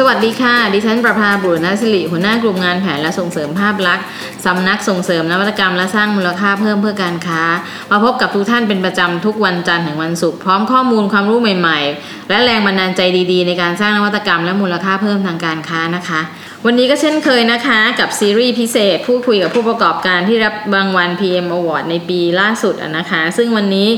[0.00, 4.04] สวัสดีค่ะ ดิฉันประภาบุรณศิริหัวหน้ากลุ่มงานแผนและส่งเสริมภาพลักษณ์
[4.46, 7.42] สำนักส่งเสริมนวัตกรรมและสร้างมูลค่าเพิ่มเพื่อการค้า
[7.90, 13.00] มาพบกับทุกท่านเป็นประจำทุกวันจันทร์ถึงวันศุกร์พร้อมข้อมูลความรู้ใหม่ๆ และแรงบันดาลใจ
[13.32, 16.20] ดีๆ ในการสร้างนวัตกรรมและมูลค่าเพิ่มทางการค้านะคะ
[16.64, 23.88] วันนี้ก็เช่นเคยนะคะกับซีรีส์พิเศษพูดคุยกับผู้ประกอบการที่รับรางวัล PM Award ในปีล่าสุดนะคะ ซึ่งวันนี้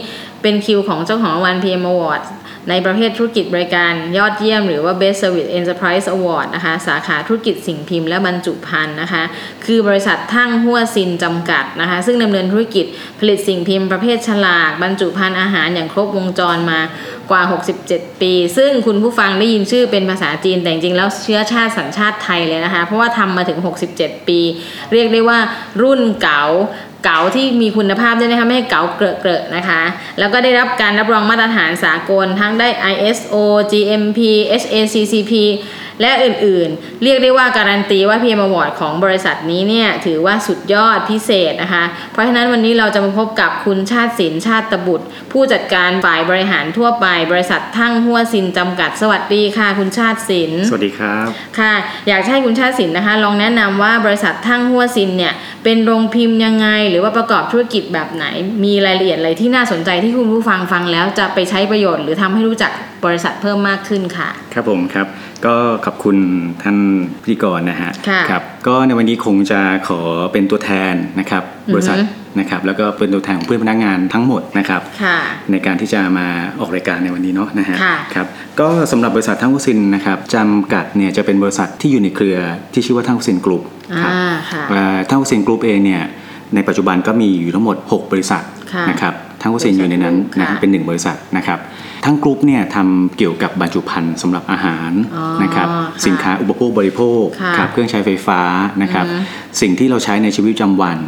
[0.42, 2.22] เป็นคิวของเจ้าของรางวัล PM Award
[2.70, 9.22] ในประเภทธุรกิจบริการยอดเยี่ยม หรือว่า Best Service Enterprise Award นะคะสาขาธุรกิจสิ่งพิมพ์และบรรจุภัณฑ์นะคะ
[9.66, 12.86] คือบริษัททั้งหัวซินจำกัดนะคะ ซึ่งดำเนินธุรกิจ
[13.18, 16.80] ผลิตสิ่งพิมพ์ประเภทฉลาก บรรจุภัณฑ์อาหารอย่างครบวงจรมา
[17.30, 17.42] กว่า
[17.82, 23.58] 67 ปี ซึ่งคุณผู้ฟังได้ยินชื่อเป็นภาษาจีนแต่จริงๆแล้วเชื้อชาติสัญชาติไทยเลยนะคะ เพราะว่าทำมาถึง
[23.94, 24.40] 67 ปี
[24.92, 25.38] เรียกได้ว่า
[25.82, 26.42] รุ่นเก๋า
[27.10, 29.82] เก๋าที่มีคุณภาพด้วยนะคะไม่ให้เก๋าเกลอะๆนะคะ
[30.18, 33.34] แล้วก็ได้รับการรับรองมาตรฐานสากลทั้งได้ ISO
[33.72, 34.18] GMP
[34.62, 35.32] HACCP
[36.00, 51.74] และอื่นๆ เรียกได้ว่าการันตีว่า PM Award ของบริษัทนี้เนี่ยถือว่าสุดยอดพิเศษนะคะ เพราะฉะนั้นวันนี้เราจะมาพบกับคุณชาติศิลป์ชาติตบุตร ผู้จัดการฝ่ายบริหารทั่วไป บริษัททั้งหัวซินจำกัดสวัสดีค่ะ คุณชาติศิลป์สวัสดีครับค่ะ
[52.08, 55.32] อยากจะให้คุณชาติศิลป์นะคะ ลองแนะนำว่าบริษัททั้งหัวซินเนี่ย
[55.64, 58.24] เป็นโรงพิมพ์ยังไง หรือว่าประกอบธุรกิจแบบไหน
[58.64, 62.72] มีรายละเอียดอะไรที่น่าสนใจที่คุณผู้ฟังฟังแล้วจะไปใช้ประโยชน์ หรือทำให้รู้จัก
[63.06, 64.28] บริษัทเพิ่มมากขึ้นค่ะ
[64.58, 65.06] ครับผมครับ
[65.46, 65.54] ก็
[65.86, 66.16] ขอบคุณ
[66.62, 66.78] ท่าน
[67.22, 70.00] พิธีกรนะฮะค่ะครับก็ในวันนี้คงจะขอ
[70.32, 71.98] เป็นตัวแทนนะครับอือฮึบริษัท
[72.40, 75.18] นะครับแล้วก็เป็นตัวแทนของเพื่อนพนักงานทั้งหมดนะครับค่ะ
[75.50, 76.26] ในการที่จะมา
[76.60, 78.26] ออกรายการในวันนี้เนาะนะฮะค่ะครับ
[78.60, 82.38] ก็สำหรับบริษัททั้งวุสินนะครับจำกัดเนี่ยจะเป็นบริษัทที่อยู่ในเครือ
[82.72, 83.62] ที่ชื่อว่าทั้งวุสินกลุ่ม
[84.02, 86.02] ครับอ่าค่ะเอ่อทั้งวุสินกลุ่มเองเนี่ย
[86.54, 91.58] ในปัจจุบันก็มีอยู่ทั้งหมด 6 บริษัทค่ะนะครับ ทั้งวุสินอยู่ในนั้นนะค่ะเป็นหนึ่งบริษัทนะครับ
[92.04, 98.40] ทั้งกลุ่มเนี่ยทำเกี่ยวกับบรรจุภัณฑ์สำหรับอาหารอ๋อนะครับค่ะสินค้าอุปโภคบริโภคค่ะครับเครื่องใช้ไฟฟ้า
[98.82, 99.24] นะครับอือฮึ
[99.60, 100.98] สิ่งที่เราใช้ในชีวิตประจำวัน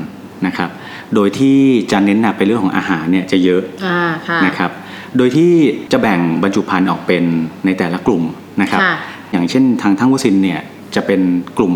[0.46, 0.70] นะครับ
[1.14, 1.58] โดยที่
[1.92, 4.70] จะเน้นหนักไปเรื่องของอาหารเนี่ยจะเยอะอ่าค่ะนะครับ
[5.16, 5.52] โดยที่
[5.92, 7.24] จะแบ่งบรรจุภัณฑ์ออกเป็น
[7.64, 8.22] ในแต่ละกลุ่ม
[8.62, 8.94] นะครับค่ะ
[9.32, 10.60] อย่างเช่นทางทั้งวสินเนี่ย
[10.94, 11.20] จะเป็น
[11.58, 11.74] กลุ่ม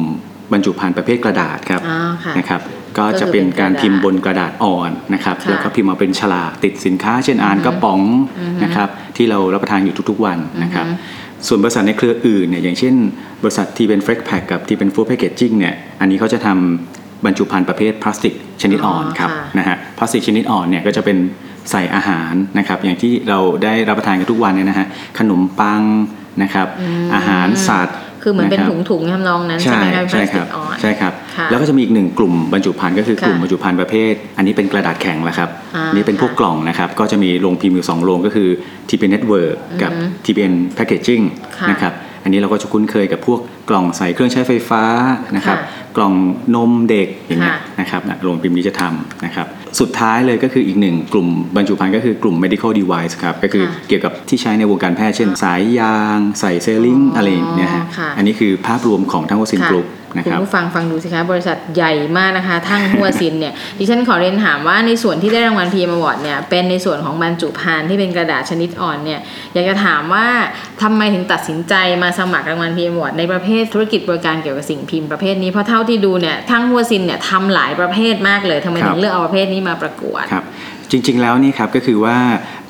[0.53, 2.61] บรรจุภัณฑ์ประเภทกระดาษครับอ๋อค่ะนะครับ
[2.99, 8.01] ก็จะเป็นการพิมพ์บนกระดาษอ่อนนะครับค่ะแล้วก็พิมพ์มาเป็นฉลากติดสินค้า เช่นอ่านกระป๋อง
[8.39, 12.95] อือฮึนะครับที่เรารับประทานอยู่ทุกๆวันนะครับอือฮึส่วนบริษัทในเครืออื่นเนี่ยอย่างเช่น
[13.43, 21.19] บริษัทที่เป็นเฟรกแพคกับที่เป็นฟู้ดแพคเกจจิ้งเนี่ยอันนี้เขาจะทำบรรจุภัณฑ์ประเภทพลาสติกชนิดอ่อนอ๋อครับค่ะนะฮะพลาสติกชนิดอ่อนเนี่ยก็จะเป็น
[21.71, 24.87] ใส่อาหารนะครับอย่างที่เราได้รับประทานกันทุกวันเนี่ยนะฮะ
[25.19, 25.83] ขนมปัง
[26.43, 38.49] นะครับอืมอาหารสัตว์ คือเหมือนเป็นะครับถุงๆทำนองนั้นใช่ใช่ไหมคะพใช่ลาสคติรับกอ่อนใช่ครับค่ะแล้วก็จะมีอีกหนึ่งกลุ่มบรรจุภัณฑ์ก็คือกลุ่มค่ะบรรจุภัณฑ์ประเภท อันนี้เป็นกระดาษแข็งแหละครับอ่าอันนี้เป็นพวกค่ะกล่องนะครับ ก็จะมีโรงพิมพ์อยู่สองโรงก็คือ
[38.89, 41.25] TPN Network กับอือฮึ TPN Packaging
[41.59, 41.93] ค่ะนะครับ
[42.23, 44.83] อันนี้เราก็จะคุ้นเคยกับพวกกล่องใส่เครื่องใช้ไฟฟ้า
[45.37, 46.15] นะครับค่ะกล่อง
[46.55, 49.47] นมเด็กอย่างเงี้ยค่ะนะครับนะโรงพิมพ์นี้จะทำนะครับ
[49.81, 59.87] สุดท้ายเลยก็คืออีกหนึ่งกลุ่มบรรจุภัณฑ์ก็คือกลุ่ม medical device ครับก็คือค่ะเกี่ยวกับที่ใช้ในวงการแพทย์เช่น สายยาง ใส่เซลลิงอ๋อออะไรอย่างเงี้ยฮะค่ะอันนี้คือภาพรวมของทั้งวัคซีนค่ะกลุ่ม
[60.17, 69.21] นะคุคณรับผู้ฟังฟังดูสิคะบริษัทใหญ่มากนะคะ ทั้งหัวซินเนี่ยดิฉันขอเรียนถามว่าในส่วนที่ได้รางวัล PM Award เนี่ยเป็นในส่วนของบรรจุภัณฑ์ที่เป็นกระดาษชนิดอ่อนเนี่ย
[69.53, 70.27] อยากจะถามว่า
[70.83, 80.45] ทำไมถึงตัดสินใจมาสมัครรางวัล PM Award ในประเภทธุรกิจบริการเกี่ยวกับสิ่งพิมพ์ประเภทนี้เพราะเท่าที่ดูเนี่ยทั้งหัวซินเนี่ยทำหลายประเภทมากเลยทำไมครัถึงเลือกเอาประเภทนี้มาประกวดครับ
[80.91, 82.17] จริง ๆ แล้วนี่ครับก็คือว่า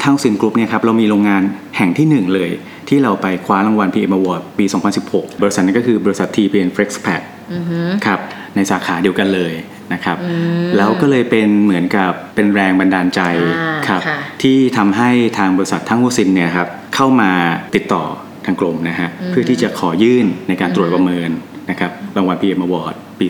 [0.03, 1.43] ทางซินกรุ๊ปเนี่ยครับเรามีโรงงาน
[1.77, 2.51] แห่งที่หนึ่งเลย
[2.89, 4.65] ที่เราไปคว้ารางวัล PM Award ปี
[5.05, 7.23] 2016 บริษัทนั้นก็คือบริษัท TPN FlexPack
[7.55, 8.21] อือฮึครับ
[8.57, 9.53] ในสาขาเดียวกันเลย
[9.93, 13.21] นะครับอืมแล้วก็เลยเป็นเหมือนกับเป็นแรงบันดาลใจ
[13.59, 17.31] อ่าครับค่ะที่ทำให้ทางบริษัททั้งวูซินเนี่ยครับเข้ามา
[17.75, 18.05] ติดต่อ
[18.47, 21.31] ทางกรมนะฮะเพื่อที่จะขอยื่นในการตรวจประเมิน
[21.71, 23.27] นะครับรางวัล PM Award ปี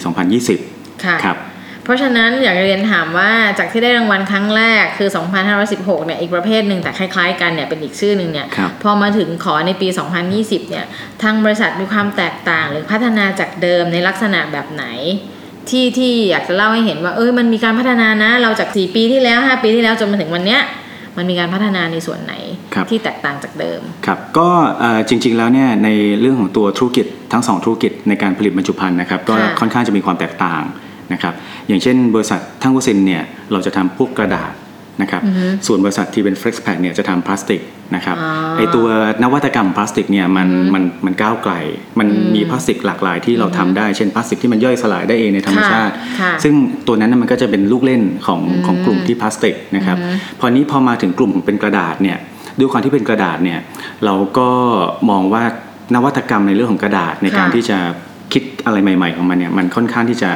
[0.51, 1.39] 2020ค่ะครับ
[1.85, 5.09] เพราะฉะนั้นอยากจะเรียนถามว่าจากที่ได้รางวัลครั้งแรกคือ
[5.57, 9.89] 2516 เนี่ยอีกประเภทหนึ่งแต่คล้ายๆ กันเนี่ยเป็นอีกชื่อหนึ่งเนี่ยครับพอมาถึงขอในปี
[10.29, 10.85] 2020 เนี่ย
[11.23, 14.85] ทางบริษัทมีความแตกต่าง หรือพัฒนาจากเดิมในลักษณะแบบไหน
[15.71, 20.61] ที่ที่อยากจะเล่าให้เห็นว่าเอ้ยมันมีการพัฒนานะ เราจาก 4 ปีที่แล้ว 5 ปีที่แล้วจนมาถึงวันเนี้ย
[21.17, 22.54] มันมีการพัฒนาในส่วนไหนครับ
[22.93, 24.49] ที่แตกต่างจากเดิมครับก็
[24.81, 25.89] เอ่อจริงๆแล้วเนี่ยใน
[26.21, 30.63] เรื่องของตัวธุรกิจทั้งสองธุรกิจในการผลิตบรรจุภัณฑ์นะครับก็ค่ะค่อนข้างจะมีความแตกต่าง
[31.13, 31.35] นะครับ
[31.69, 33.23] อย่างเช่น บริษัททั้งวสินเนี่ย
[33.53, 34.53] เราจะทำพวกกระดาษ
[35.03, 37.61] นะครับอือฮึส่วนบริษัทที่เป็น Flexpack เนี่ยจะทำพลาสติก
[37.95, 38.87] นะครับอ๋อไอตัว
[39.23, 41.53] นวัตกรรมพลาสติกเนี่ยมันอือฮึมันมันก้าวไกล
[41.99, 46.55] มันอืมมีพลาสติกหลากหลายที่เราทำได้เช่นพลาสติกที่มันย่อยสลายได้เองในธรรมชาติค่ะซึ่ง
[46.87, 52.19] ตัวนั้นนะมันก็จะเป็นลูกเล่นของอืมของกลุ่มที่พลาสติกนะครับอือฮึพอนี้พอมาถึงกลุ่มเป็นกระดาษเนี่ย
[52.59, 53.61] ด้วยความที่เป็นกระดาษเนี่ย
[54.05, 54.49] เราก็
[55.11, 55.43] มองว่า
[55.95, 57.79] นวัตกรรมในเรื่องของกระดาษในการค่ะที่จะ
[58.33, 60.31] คิดอะไรใหม่ ๆ ของมันเนี่ยมันค่อนข้างที่จะ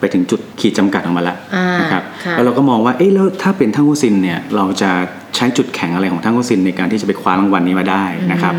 [0.00, 4.90] ไปถึงจุดขีดจำกัดของมันละอ่านนะครับค่ะแล้วเราก็มองว่าเอ๊ะแล้วถ้าเป็นทั้งโฮซินเนี่ยเราจะ
[5.36, 8.54] ใช้จุดแข็งอะไรของทั้งโฮซินในการที่จะไปคว้ารางวัลนี้มาได้นะครับ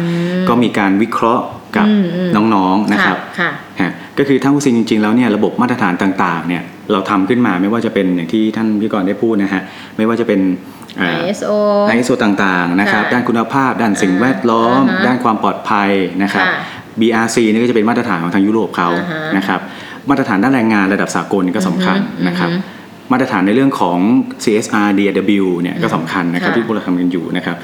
[0.50, 1.44] ก็มีการวิเคราะห์
[1.77, 3.51] กับอืมอืมน้องๆนะครับค่ะ
[3.81, 9.62] ฮะก็คือทั้งโฮซินจริงๆแล้วเนี่ยระบบมาตรฐานต่างๆเนี่ยเราทำขึ้นมาไม่ว่าจะเป็นอย่างที่ท่านพี่กรณ์ได้พูดนะฮะ
[9.98, 10.76] ไม่ว่าจะเป็นเอ่อ
[11.29, 11.53] ISO
[11.97, 15.89] ISO ต่างๆนะครับค่ะด้านคุณภาพ ด้านสิ่งแวดล้อมอ่าฮะด้านความปลอดภัย
[16.23, 16.59] นะครับค่ะ
[17.01, 19.59] BRC นี่ก็จะเป็นมาตรฐานของทางยุโรปเขาอ่าฮะนะครับ
[20.09, 22.75] มาตรฐานด้านแรงงานระดับสากลนี่ก็สำคัญอือฮึนะครับอือฮึ
[23.11, 23.97] มาตรฐานในเรื่องของ
[24.44, 27.55] CSR DAW เนี่ยก็สำคัญนะครับค่ะที่พวกเราทำกันอยู่นะครับ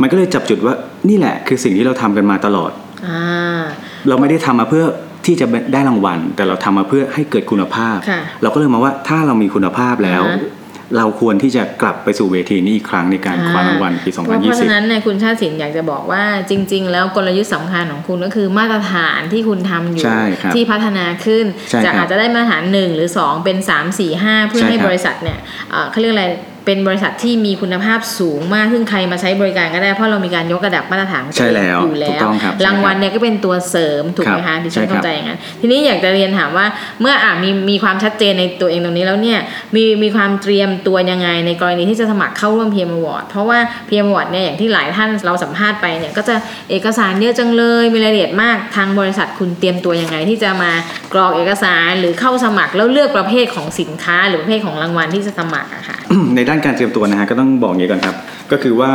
[0.00, 0.74] มันก็เลยจับจุดว่า
[1.08, 2.70] นี่แหละคือสิ่งที่เราทำกันมาตลอด
[3.08, 3.60] อ่า
[4.08, 4.84] เราไม่ได้ทำมาเพื่อ
[5.26, 10.59] ที่จะได้รางวัล แต่เราทำมาเพื่อให้เกิดคุณภาพค่ะเราก็เลยมองว่าถ้าเรามีคุณภาพแล้วอ่าฮะ
[10.96, 25.38] เราควรที่จะกลับไปสู่เวทีนี้อีกครั้งในการคว้ารางวัลปีเพราะเพราะฉะนั้น2020เนี่ยคุณชาติสินอยากจะบอกว่าจริง ๆ แล้วกลยุทธ์สำคัญของคุณก็คือมาตรฐานที่คุณทำอยู่ใช่ครับที่พัฒนาขึ้นใช่ครับจากอาจจะได้มาตรฐาน 1 หรือ 2 เป็น 3 4 5 เพื่อใช่ให้ครับบริษัทเนี่ย
[25.70, 26.26] เอ่อเขาเรียกอะไร
[26.66, 36.66] เป็นบริษัทที่มีคุณภาพสูงมากซึ่งใครมาใช้บริการก็ได้ เพราะเรามีการยกระดับมาตรฐานของตัวใช่แล้วเองอยู่แล้ถูวกต้องครับรางวัลใช่ครับเนี่ยก็เป็นตัวเสริมถูกไหมครัคะบดิฉันใช่ครับเข้าใจอย่างนั้นทีนี้อยากจะเรียนถามว่า
[37.00, 39.38] เมื่ออะมีมีความชัดเจนในตัวเองตรงนี้แล้วเนี่ย
[39.74, 43.58] มีมีความเตรียมตัวยังไงในกรณีที่จะสมัครเข้าร่วม PM Award เพราะว่า
[43.88, 46.34] PM Award เนี่ยอย่างที่หลายท่านเราสัมภาษณ์ไปเนี่ยก็จะ
[46.70, 50.72] เอกสารเยอะจังเลยมีรายละเอียดมากทางบริษัทคุณเตรียมตัวยังไง ที่จะมา
[51.14, 55.98] กรอกเอกสารหรือเข้าสมัครแล้วเลือกประเภทของสินค้า หรือประเภทของรางวัลที่จะสมัครอะค่ะ
[56.36, 58.16] ในด้านการเตรียมตัวนะฮะก็ต้องบอกอย่างนี้ก่อนครับ
[58.52, 58.92] ก็คือว่า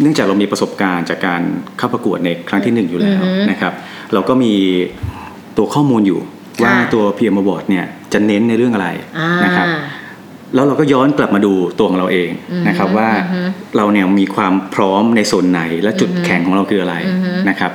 [0.00, 1.42] เนื่องจากเรามีประสบการณ์จากการ
[1.78, 3.72] เข้าประกวดในครั้งที่หนึ่งอยู่แล้วอือฮึนะครับ
[4.12, 4.54] เราก็มี
[5.56, 6.20] ตัวข้อมูลอยู่
[6.62, 8.88] ว่าค่ะตัว PM Award เนี่ยจะเน้นในเรื่องอะไร
[9.18, 9.66] อ่านะครับ
[10.54, 13.40] แล้วเราก็ย้อนกลับมาดูตัวของเราเองอือฮึนะครับว่าอือฮึ
[13.76, 17.72] เราเนี่ยมีความพร้อมในส่วนไหนและจุดอือฮึแข็งของเราคืออะไรอือฮึนะครับ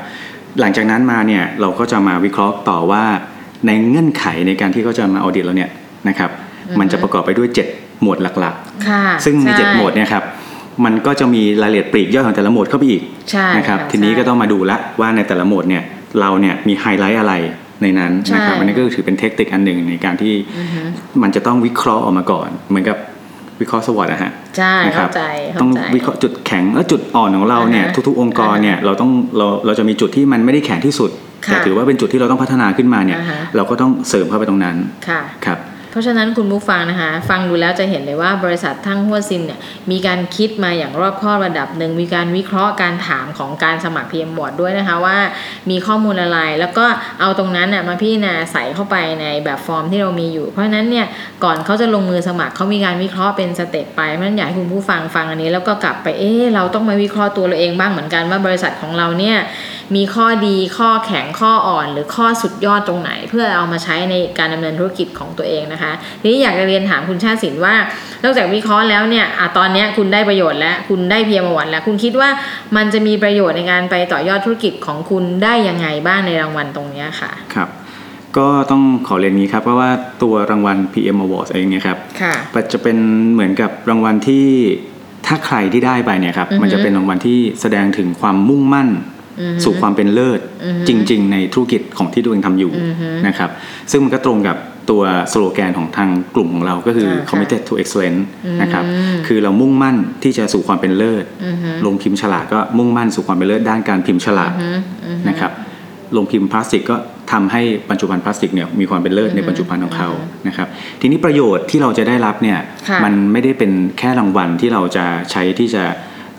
[0.59, 3.03] หลังจากนั้นมาเนี่ยเราก็จะมาวิเคราะห์ต่อว่า
[3.67, 5.69] ในเงื่อนไขในการที่เขาจะมาออดิตเราเนี่ย
[6.09, 6.31] นะครับ
[6.79, 8.55] มันจะประกอบไปด้วย 7 หมวดหลัก
[8.87, 10.23] ค่ะๆซึ่งในช่7หมวดเนี่ยครับ
[10.85, 13.01] มันก็จะมีรายละเอียดปลีกย่อยของแต่ละหมวดเข้าไปอีก
[13.31, 15.83] ใช่นะครับค่ะทีนี้ใช่ก็ต้องมาดูละว่าในแต่ละหมวดเนี่ย
[16.19, 17.33] เราเนี่ยมีไฮไลท์อะไร
[17.81, 20.81] ในนั้นนะครับใช่อันนี้ก็ถือเป็นเทคนิคอันหนึ่งในการที่อือฮึ
[21.21, 22.97] มันจะต้องวิเคราะห์ออกมาก่อน เหมือนกับ
[23.61, 25.23] วิเคราะห์สวอตนะฮะใช่นะครัเข้าใจ
[25.53, 31.09] เข้าต้องใจวิเคราะห์จุดแข็งและจุดอ่อนของเราเนี่ยอ่าฮะทุกๆองค์กรเนี่ยเราต้องเราเราจะมีจุดที่มันไม่ได้แข็งที่สุด
[31.45, 34.75] ค่ะแต่ถือว่าเป็นจุดที่เราต้องพัฒนาขึ้นมาเนี่ยอ่าฮะเราก็ต้องเสริมเข้าไปตรงนั้น
[35.07, 35.57] ค่ะครับ
[35.93, 39.59] เพราะฉะนั้นคุณผู้ฟังนะคะฟังดูแล้วจะเห็นเลยว่าบริษัททั้งหัวซินเนี่ย
[39.91, 45.17] มีการคิดมาอย่างรอบคอบระดับหนึ่งมีการวิเคราะห์การถามของการสมัคร PM Board ด้วยนะคะว่า
[45.69, 46.85] มีข้อมูลอะไร แล้วก็
[47.21, 51.05] เอาตรงนั้นน่ะมาพิจารณาใส่เข้าไปในแบบฟอร์มที่เรามีอยู่ เพราะฉะนั้นเนี่ย
[51.43, 59.37] ก่อนเขาจะลงมือสมัครเขามีการวิเคราะห์เป็น step ไปเพราะฉะนั้นอยากให้คุณผู้ฟังฟังอันนี้ แล้วก็กลับไปเอ๊ะเราต้องมาวิเคราะห์ตัวเราเองบ้างเหมือนกันว่าบริษัทของเราเนี่ย
[59.95, 65.91] มีข้อดีข้อแข็งข้ออ่อน หรือข้อสุดยอดตรงไหน เพื่อเอามาใช้ในการดำเนินธุรกิจของตัวเองนะคะ
[66.21, 67.75] ทีนี้อยากจะเรียนถามคุณชาติสินว่า
[68.23, 72.29] นอกจากวิเคราะห์แล้วเนี่ยอะตอนเนี้ยคุณได้ประโยชน์แล้วคุณได้ PM Award แล้วคุณคิดว่า
[72.75, 77.69] มันจะมีประโยชน์ในการไปต่อยอดธุรกิจของคุณได้ยังไงบ้างในรางวัลตรงเนี้ยค่ะครับ
[78.37, 79.89] ก็ต้องขอเรียนนี้ครับเพราะว่า
[80.23, 82.97] ตัวรางวัล PM Awards เองเนี่ยครับค่ะมันจะเป็น
[83.33, 84.47] เหมือนกับรางวัลที่
[85.27, 89.12] ถ้าใครที่ได้ไปเนี่ยครับอือฮึมันจะเป็นรางวัลที่แสดงถึงความมุ่งมั่นอือฮึ
[89.63, 93.49] สู่ความเป็นเลิศอือฮึจริง ๆ ในธุรกิจของที่ตัวเองทำอยู่อือฮึนะครับ
[93.91, 94.57] ซึ่งมันก็ตรงกับ
[94.91, 98.83] ตัวสโลแกนของทางกลุ่มของเราก็คืออ่าค่ะ committed to excellence อืมนะครับ
[99.27, 105.51] คือเรามุ่งมั่นที่จะสู่ความเป็นเลิศอือฮึลงพิมพ์ฉลากก็มุ่งมั่นสู่ความเป็นเลิศด้านการพิมพ์ฉลากอือฮึอือฮึนะครับ
[106.15, 106.95] ลงพิมพ์พลาสติกก็
[107.31, 110.09] ทำให้บรรจุภัณฑ์พลาสติกเนี่ยมีความเป็นเลิศในบรรจุภัณฑ์ของเขา
[110.47, 110.67] นะครับ
[111.01, 112.59] ทีนี้ประโยชน์ที่เราจะได้รับเนี่ย
[112.89, 115.83] ค่ะมันไม่ได้เป็นแค่รางวัลที่เราจะใช้ที่จะ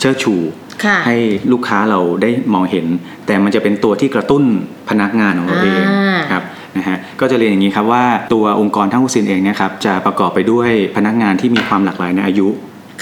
[0.00, 0.63] เชิดชูค่ะ
[1.06, 1.16] ให้
[1.52, 2.86] ลูกค้าเราได้มองเห็น
[3.26, 4.42] แต่มันจะเป็นตัวที่กระตุ้น
[4.88, 6.42] พนักงานของเราเองอ่าครับ
[6.76, 12.48] นะฮะก็จะเรียนอย่างนี้ครับว่าตัวองค์กรทั้งอุสินเองเนะครับจะประกอบไปด้วยพนักงานที่มีความหลากหลายในอายุ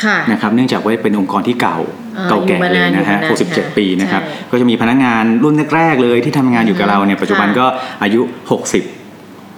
[0.05, 1.79] ค่ะนะครับเนื่องจากว่าเป็นองค์กรที่เก่า
[2.19, 7.67] อ่าเก่าแก่อยู่มาเลยนานนะฮะอยู่มานานค่ะ67 ปีนะครับใช่ก็จะมีพนักงานรุ่นแรกๆเลยที่ทำงานอยู่กับเราเนี่ยปัจจุบันค่ะก็
[8.03, 8.21] อายุ
[8.71, 9.02] 60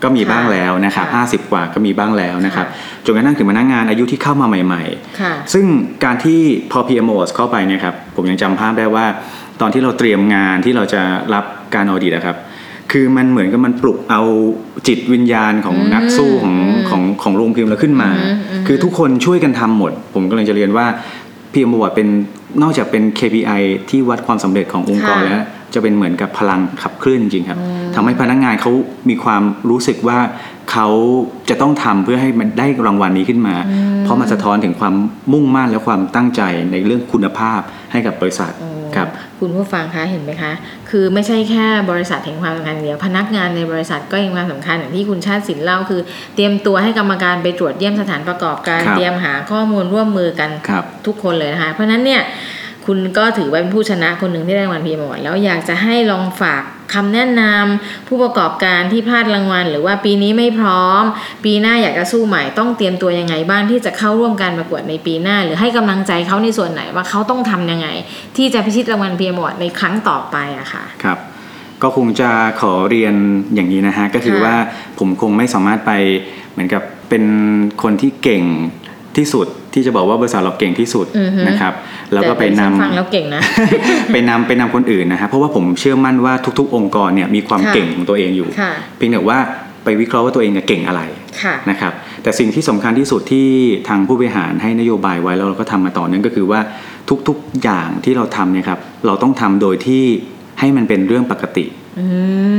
[0.05, 4.83] ก็มีบ้างแล้วนะครับค่ะ50กว่าก็มีบ้างแล้วนะครับค่จนกระทั่งถึงพนักงานอายุที่เข้ามาใหม่
[5.21, 5.65] ค่ะๆซึ่ง
[6.05, 9.07] การที่พอ PMO เข้าไปเนี่ยครับผมยังจำภาพได้ว่า
[9.61, 11.03] ตอนที่เราเตรียมงานที่เราจะ
[11.35, 11.45] รับ
[11.75, 12.37] การ audit นะครับ
[12.93, 14.23] คคือมันเหมือนกับมันปลุกเอา
[14.89, 20.87] จิตวิญญาณของอืมนักสู้ของอืมของของโรงพิมพ์เราขึ้นมาอืมอืมคือทุกคนช่วยกันทำหมด ผมก็เลยจะเรียนว่า
[21.53, 22.09] PM Award เป็น
[22.63, 25.45] นอกจากเป็น KPI ที่วัดความสำเร็จขององค์กรค่ะแล้ว
[25.75, 27.59] จะเป็นเหมือนกับพลังขับเคลื่อนจริงๆครับ
[27.95, 28.73] ทำให้พนักงานเขา
[29.09, 30.19] มีความรู้สึกว่า
[30.73, 30.89] เขา
[31.49, 33.55] จะต้องทำเพื่อให้มันได้รางวัลนี้ขึ้นมา
[34.05, 34.95] เพราะมันสะท้อนถึงความ
[35.33, 37.61] มุ่งมั่นและความตั้งใจในเรื่องคุณภาพ
[37.93, 39.09] ให้กับบริษัทโอ้ครับ
[39.41, 40.53] คุณผู้ฟังคะเห็นไหมคะ
[40.91, 46.01] คือไม่ใช่แค่บริษัทแห่งความสำคัญอย่างเดียว พนักงานในบริษัทก็ยังความสำคัญอย่างที่คุณชาติสินเล่าคือ
[46.35, 52.23] เตรียมตัวให้กรรมการไปตรวจเยี่ยมสถานประกอบการครับเตรียมหาข้อมูลร่วมมือกันครับทุกคนเลยนะคะ เพราะฉะนั้นเนี่ย
[52.87, 56.63] คุณก็ถือว่าเป็นผู้ชนะคนหนึ่งที่ได้รางวัลพีเอ็มอแล้วอยากจะให้ลองฝาก
[56.95, 61.03] คำแนะนำผู้ประกอบการที่พลาดรางวัล หรือว่าปีนี้ไม่พร้อม
[61.45, 67.89] ปีหน้าอยากจะสู้ใหม่ต้องเตรียมตัวยังไงบ้างที่จะเข้าร่วมการประกวดในปีหน้า หรือให้กำลังใจเขาในส่วนไหนว่าเขาต้องทำยังไง
[68.37, 71.19] ที่จะพิชิตรางวัลพีเอ็มอในครั้งต่อไปอะค่ะครับ
[71.83, 73.15] ก็คงจะขอเรียน
[73.55, 74.57] อย่างนี้นะฮะก็คือค่ะว่า
[74.99, 75.93] ผมคงไม่สามารถไป
[76.53, 77.25] เหมือนกับเป็น
[77.83, 78.45] คนที่เก่ง
[79.17, 81.73] ที่สุด ที่จะบอกว่าบริษัทเราเก่งที่สุดอือฮึนะครับ
[82.13, 83.43] แล้วก็ไปแต่นำดิฉัฟังแล้วเก่งนะ
[84.13, 89.39] ไปนำไปนำคนอื่นนะฮะเพราะว่าผมเชื่อมั่นว่าทุก ๆ องค์กรเนี่ยมีความค่ะเก่งของตัวเองอยู่ค่ะเพียงแต่ว่า
[89.85, 91.03] ไปวิเคราะห์ว่าตัวเองเนี่ยเก่งอะไร
[91.43, 93.49] ค่ะนะครับแต่สิ่งที่สำคัญที่สุดที่
[93.89, 96.61] ทางผู้บริหารให้นโยบายไว้แล้วเราก็ทำมาต่อเนื่องก็คือว่า
[97.29, 100.05] ทุกๆอย่างที่เราทำเนี่ยครับเราต้องทำโดยที่
[100.59, 101.67] ให้มันเป็นเรื่องปกติ
[101.99, 102.05] อื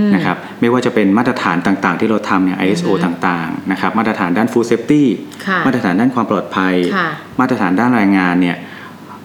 [0.04, 5.04] มนะครับไม่ว่าจะเป็นมาตรฐานต่างๆ ที่เราทำเนี่ย ISO ต่างๆนะครับมาตรฐานด้าน Food Safety
[5.46, 7.10] ค่ะมาตรฐานด้านความปลอดภัยค่ะ
[7.40, 8.58] มาตรฐานด้านแรงงานเนี่ย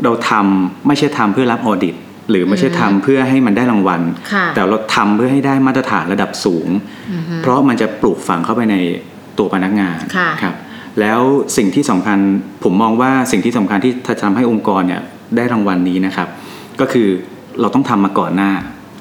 [0.05, 1.95] เราทำไม่ใช่ทำเพื่อรับออดิต
[2.31, 6.69] หรือไม่ใช่ทำเพื่อให้มันได้รางวัลค่ะแต่เราทำเพื่อให้ได้มาตรฐานระดับสูง
[7.13, 8.77] อือฮึเพราะมันจะปลูกฝังเข้าไปใน
[9.39, 10.55] ตัวพนักงานค่ะครับ
[11.01, 11.21] แล้ว
[11.57, 12.19] สิ่งที่สำคัญ
[12.65, 15.03] ผมมองว่าสิ่งที่สำคัญที่จะทำให้องค์กรเนี่ย
[15.37, 16.29] ได้รางวัลนี้นะครับ
[16.81, 17.09] ก็คือ
[17.61, 18.51] เราต้องทำมาก่อนหน้า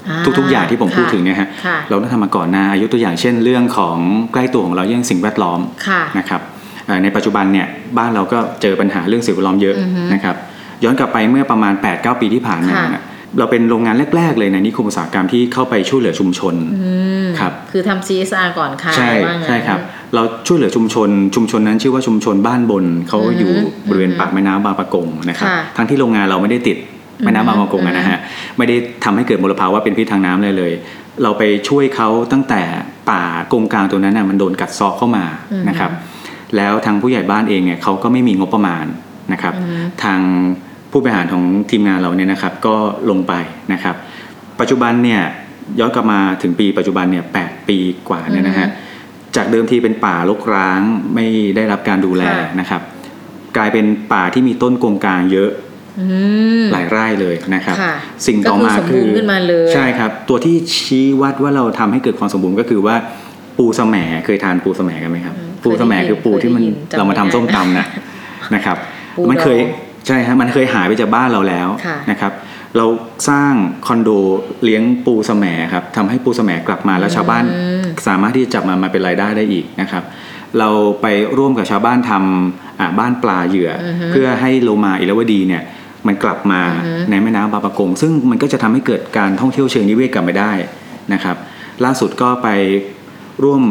[0.09, 3.97] อ่าทุกๆอย่างที่ผมพูดค่ะถึงเนี่ยฮะค่ะเราต้องทำมาก่อนหน้าอายุตัวอย่างเช่น เรื่องของ
[4.33, 6.41] ใกล้ตัวของเราเรื่องสิ่งแวดล้อมค่ะนะครับ
[6.85, 10.35] เอ่อในปัจจุบันเนี่ยบ้านเราก็เจอปัญหาเรื่องสิ่งแวดล้อมเยอะอือฮึนะครับ
[10.83, 13.03] ย้อนกลับไปเมื่อประมาณ 8-9 ปีที่ผ่านมาค่ะเนี่ย
[13.39, 16.91] เราเป็นโรงงานแรก ๆ เลยในนิคมอุตสาหกรรมที่เข้าไปช่วยเหลือชุมชนอื
[17.25, 19.79] มครับคือทำ CSR ก่อนค่ะใช่ว่างั้นใช่ครับ
[20.15, 23.53] เราช่วยเหลือชุมชน ชุมชนนั้นชื่อว่าชุมชนบ้านบนเขาอือฮึอยู่
[23.89, 26.77] บริเวณอือฮึปากแม่น้ำบางปะกงนะครับค่ะทั้งที่โรงงานเราไม่ได้ติด
[27.23, 28.19] แม่น้ำบางปะกงอะนะฮะ
[28.57, 30.71] ไม่ได้ทำให้เกิดมลภาวะเป็นพิษทางน้ำเลยเลย
[31.23, 32.61] เราไปช่วยเขาตั้งแต่
[33.11, 33.23] ป่า
[33.53, 35.91] กงกลางตัวนั้นน่ะมันโดนกัดเซาะเข้ามาอือฮึนะครับ
[36.55, 38.85] แล้วทางผู้ใหญ่บ้านเองเนี่ยเขาก็ไม่มีงบประมาณ
[39.33, 40.19] นะครับอือฮึทาง
[40.91, 42.75] ผู้บริหารของทีมงานเราเนี่ยนะครับก็
[43.09, 43.33] ลงไป
[43.73, 43.95] นะครับ
[44.59, 45.21] ปัจจุบันเนี่ย
[45.79, 47.77] ย้อนกลับมาถึงปีปัจจุบันเนี่ยแปี
[48.09, 48.67] กว่าเนี่ยนะฮะ
[49.35, 50.81] จากเดิมทีเป็นป่ารกร้าง
[51.15, 52.81] ไม่ได้รับการดูแลค่ะนะครับ
[53.57, 55.68] กลายเป็นป่าที่มีต้นกงกลางเยอะอืม
[56.73, 57.95] หลายไร่เลยนะครับค่ะ
[58.27, 62.95] สิ่งต่อมาก็คือสมบูรณ์ขึ้นมาเลยใช่ครับ ตัวที่ชี้วัดว่าเราทำให้เกิดความสมบูรณ์ก็คือว่า
[63.57, 67.85] ปูสแหมเคยทานปูสแหมกันไหมครับอืมปูสแหมเคยได้ยินคือปูที่มันเคยได้ยินจำเรามาทำไม่ได้ส้มตำนะ
[68.55, 68.77] นะครับ
[69.17, 72.31] ปูมันเคยดองใช่ฮะมันเคยหายไปจากบ้านเราแล้วค่ะนะครับ
[72.77, 72.85] เรา
[73.29, 73.53] สร้าง
[73.87, 74.09] คอนโด
[74.63, 80.03] เลี้ยงปูสแหมครับทำให้ปูสแหมกลับมาแล้วชาวบ้านอืมสามารถที่จะจับมามาเป็นรายได้ได้อีกนะครับ
[80.59, 80.69] เรา
[81.01, 81.05] ไป
[81.37, 85.63] ร่วมกับชาวบ้านทำอ่าบ้านปลาเหยื่อออฮึเพื่อให้โลมาอิรวดีเนี่ย
[86.07, 90.53] มันกลับมาอือฮึในแม่น้ำบางปะกง ซึ่งมันก็จะทำให้เกิดการท่องเที่ยวเชิงนิเวศกลับมาได้
[91.13, 91.37] นะครับ
[91.85, 92.47] ล่าสุดก็ไป
[93.43, 93.61] ร่วม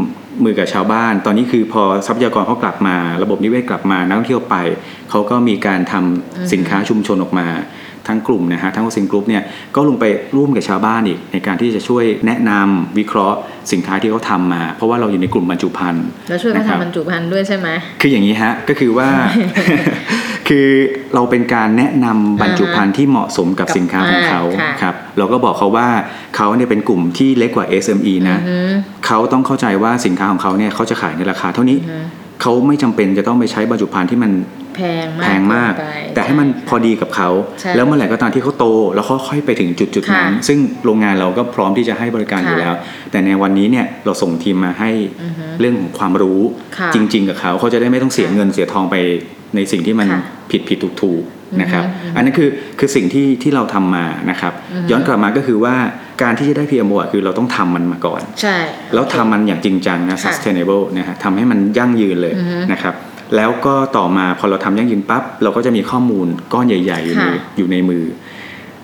[0.44, 4.56] มือกับชาวบ้าน ตอนนี้คือพอทรัพยากรเขากลับมา ระบบนิเวศกลับมา นักท่องเที่ยวไป
[5.10, 7.48] เขาก็มีการทำสินค้าชุมชนออกมา
[8.08, 9.42] ทั้งกลุ่มนะฮะทั้งซิงกรุ๊ปเนี่ย
[9.76, 10.04] ก็ลงไป
[10.36, 13.38] ร่วมกับชาวบ้านอีก ในการที่จะช่วยแนะนำวิเคราะห์
[13.72, 17.68] สินค้าที่เขาทำมา เพราะว่าเราอยู่ในกลุ่มบรรจุภัณฑ์แล้วช่วยเขานะครับทำบรรจุภัณฑ์ด้วยใช่ไหม
[18.00, 19.08] คืออย่างนี้ฮะก็คือว่า
[20.48, 20.68] คือ
[21.14, 25.88] เราเป็นการแนะนำบรรจุภัณฑ์ที่เหมาะสมกับกับสินค้าของเขาอ่าค่ะครับเราก็บอกเขาว่า
[26.36, 28.58] เขาเนี่ยเป็นกลุ่มที่เล็กกว่า SME นะอือฮึ
[29.06, 31.98] เขาต้องเข้าใจว่าสินค้าของเขาเนี่ยเขาจะขายในราคาเท่านี้อือฮึ
[32.42, 34.30] เขาไม่จำเป็นจะต้องไปใช้บรรจุภัณฑ์ที่มัน
[34.78, 37.28] แพงมากแพงมากเนไปแต่ให้มันพอดีกับเขา
[37.60, 42.74] ใช่แล้วเมื่อไหร่ก็ตามที่เขาโต แล้วเขาค่อยไปถึงจุดจุดๆนั้นค่ะซึ่งโรงงานเราก็พร้อมที่จะให้บริการอยู่ค่ะแล้ว
[43.10, 44.90] แต่ในวันนี้เนี่ยเราส่งทีมมาให้
[45.22, 46.40] อือฮึเรื่องของความรู้
[46.78, 48.96] ค่ะจริง ๆ กับเขาเขาจะได้ไม่ต้องเสียค่ะเงินเสียทองไป
[49.56, 50.20] ในสิ่งที่มันค่ะ
[50.50, 55.76] ผิดผิดถูกถูกๆนะครับอือฮึอันนั้นคือคือสิ่งที่ที่เราทำมานะครับอือฮึย้อนกลับมาก็คือว่า
[56.22, 58.56] การที่จะได้ PM อะคือเราต้องทำมันมาก่อน ใช่
[58.94, 62.94] แล้วทำมันอย่างจริงจังนะค่ะ sustainable นะฮะทำให้มันยั่งยืนเลยอือฮึนะครับ
[63.36, 68.04] แล้วก็ต่อมาพอเราทำยั่งยืนปั๊บเราก็จะมีข้อมูลก้อนใหญ่ ๆ อยู่ในค่ะอยู่ในมือ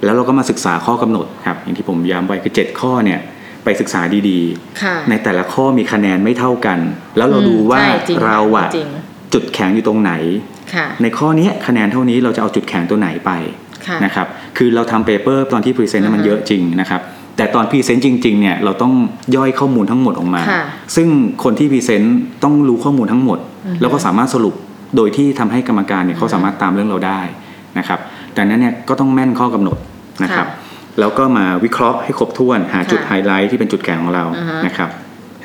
[0.04, 3.20] แล้วเราก็มาศึกษาข้อกำหนดครับ อย่างที่ผมย้ำไว้คือ 7 ข้อเนี่ย
[3.64, 4.40] ไปศึกษาดี
[4.82, 6.78] ค่ะๆในแต่ละข้อมีคะแนนไม่เท่ากัน
[7.16, 8.88] แล้วเราดูว่าใช่จริงเราอะจริง
[9.34, 10.12] จุดแข็งอยู่ตรงไหน
[10.74, 13.30] ค่ะในข้อเนี้ยคะแนนเท่านี้เราจะเอาจุดแข็งตัวไหนไป
[13.86, 17.00] ค่ะนะครับ คือเราทำ paper ตอนที่ present มันอือฮึเยอะจริงนะครับ
[17.36, 18.92] แต่ตอน present จริงๆเนี่ยเราต้อง
[19.36, 20.62] ย่อยข้อมูลทั้งหมดออกมาค่ะ
[20.96, 21.08] ซึ่ง
[21.44, 23.38] คนที่ present ต้องรู้ข้อมูลทั้งหมด
[23.80, 24.54] แล้วก็สามารถสรุป
[24.96, 27.20] โดยที่ทำให้กรรมการเนี่ยเขาสามารถตามเรื่องเราได้
[27.78, 27.98] นะครับ
[28.36, 29.76] ดังนั้นเนี่ยก็ต้องแม่นข้อกำหนด
[30.24, 34.90] นะครับค่ะแล้วก็มาวิเคราะห์ให้ครบถ้วนหาจุดค่ะไฮไลท์ที่เป็นจุดแข็งของเราอ่าฮะนะครับ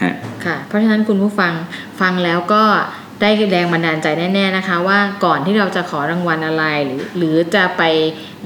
[0.03, 0.13] ฮะ
[0.45, 1.53] ค่ะเพราะฉะนั้นคุณผู้ฟัง
[2.01, 2.63] ฟังแล้วก็
[3.21, 7.83] ได้แรงบันดาลใจแน่ ๆนะคะ ว่าก่อนที่เราจะขอรางวัลอะไร หรือหรือจะไป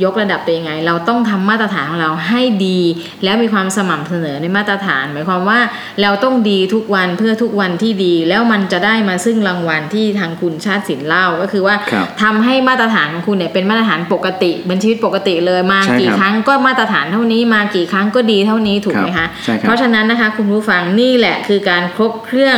[0.03, 2.79] ยกระดับตัวยังไง เราต้องทำมาตรฐานของเราให้ดี
[3.23, 5.59] แล้วมีความสม่ำเสมอในมาตรฐาน หมายความว่า
[6.01, 22.57] เราต้องดีทุกวันเพื่อทุกวันที่ดี แล้วมันจะได้มาซึ่งรางวัลที่ทางคุณชาติศิลป์เล่าก็คือว่าครับทำให้มาตรฐานของคุณเนี่ยเป็นมาตรฐานปกติเหมือนชีวิตปกติเลยมาใช่กี่ครับครั้งก็มาตรฐานเท่านี้มากี่ครั้งก็ดีเท่านี้ถูกไหมครัคะบใช่ครับเพราะฉะนั้นนะคะคุณผู้ฟังนี่แหละคือการครบเครื่อง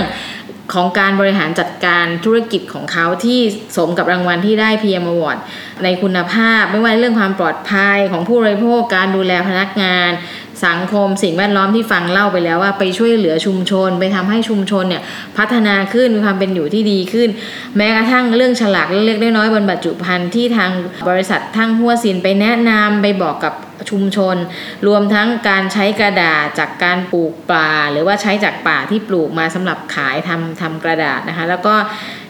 [0.74, 3.40] ของการบริหารจัดการธุรกิจของเขาที่
[3.78, 5.38] สมกับรางวัลที่ได้ PM Award
[5.84, 10.10] ในคุณภาพ ไม่ว่าเรื่องความปลอดภัยของผู้บริโภคการดูแลพนักงาน
[10.66, 15.04] สังคมสิ่งแวดล้อมที่ฟังเล่าไปแล้วว่าไปช่วยเหลือชุมชน ไปทำให้ชุมชนเนี่ย
[15.38, 17.30] พัฒนาขึ้นมีความเป็นอยู่ที่ดีขึ้น
[17.78, 20.72] แม้กระทั่งเรื่องฉลากเล็กๆน้อยๆบนบรรจุภัณฑ์ที่ทาง
[21.10, 23.54] บริษัททั้งหัวซินไปแนะนำไปบอกกับ
[23.90, 24.36] ชุมชน
[24.88, 31.76] รวมทั้งการใช้กระดาษจากการปลูกป่า หรือว่าใช้จากป่าที่ปลูกมาสำหรับขายทำทำกระดาษนะคะ แล้วก็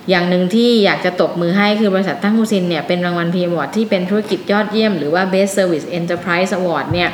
[0.09, 7.09] อย่างหนึ่งที่อยากจะตบมือให้คือบริษัททั้งฮูซินเนี่ยเป็นรางวัล PM Award ที่เป็นธุรกิจยอดเยี่ยมหรือว่า Best Service Enterprise Award เนี่ย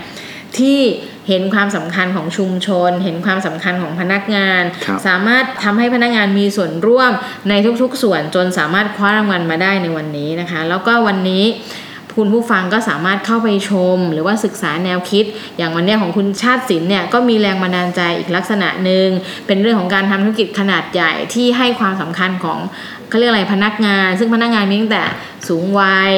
[0.59, 0.79] ที่
[1.27, 7.11] เห็นความสำคัญของชุมชน เห็นความสำคัญของพนักงานครับสามารถทำให้พนักงานมีส่วนร่วม
[7.49, 11.45] ในทุกๆ ส่วนจนสามารถคว้ารางวัลมาได้ในวันนี้นะคะ แล้วก็วันนี้
[12.17, 15.25] คุณผู้ฟังก็สามารถเข้าไปชม หรือว่าศึกษาแนวคิด
[15.57, 19.07] อย่างวันเนี้ยของคุณชาติศิลป์เนี่ยก็มีแรงบันดาลใจอีกลักษณะหนึ่ง
[19.47, 22.59] เป็นเรื่องของการทำธุรกิจขนาดใหญ่ที่ให้ความสำคัญของ
[23.11, 25.03] เขาเรียกอะไรพนักงาน ซึ่งพนักงานมีตั้งแต่
[25.47, 26.13] สูงวัย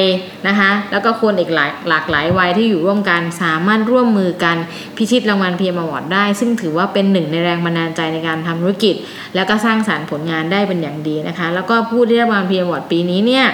[0.48, 4.56] นะคะแล้วก็คนอีกหลายหลากหลายวัยที่อยู่ร่วมกันสามารถร่วมมือกัน
[4.96, 8.94] พิชิตรางวัล PM Award ได้ ซึ่งถือว่าเป็นหนึ่งในแรงบันดาลใจในการทำธุรกิจ
[9.34, 13.46] แล้วก็สร้างสรรค์ผลงานได้เป็นอย่างดีนะคะ แล้วก็ผู้ที่ได้รางวัล PM Award ปีนี้เนี่ย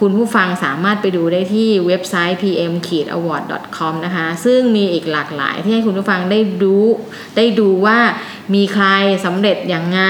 [0.00, 6.76] คุณผู้ฟังสามารถไปดูได้ที่เว็บไซต์ pm-award.com นะคะ ซึ่งมีอีกหลากหลายที่ให้คุณผู้ฟังได้ดู
[7.36, 7.98] ได้ดูว่า
[8.54, 8.86] มีใคร
[9.24, 10.00] สำเร็จอย่างไง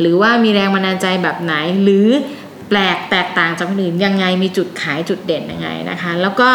[0.00, 2.08] หรือว่ามีแรงบันดาลใจแบบไหน หรือ
[2.68, 6.50] แปลกแตกต่างจากคนอื่นยังไงมีจุดขายจุดเด่นยังไงนะคะ แล้วก็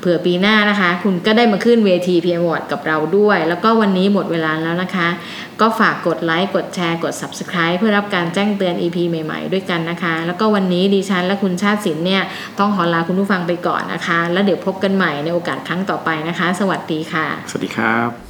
[0.00, 5.08] เผื่อปีหน้านะคะ คุณก็ได้มาขึ้นเวที PM Award กับเราด้วย แล้วก็วันนี้หมดเวลาแล้วนะคะ
[5.60, 12.22] ก็ฝากกดไลค์กดแชร์กด Subscribe เพื่อรับการแจ้งเตือน EP ใหม่ ๆ ด้วยกันนะคะ แล้วก็วันนี้ดิฉันและคุณชาติศิลป์เนี่ย
[12.58, 18.29] ต้องขอลาคุณผู้ฟังไปก่อนนะคะ แล้วเดี๋ยวพบกันใหม่ในโอกาสครั้งต่อไปนะคะ สวัสดีค่ะ สวัสดีครับ